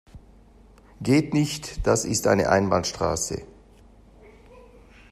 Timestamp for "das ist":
1.85-2.25